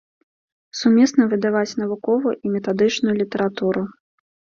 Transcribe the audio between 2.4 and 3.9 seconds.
і метадычную літаратуру.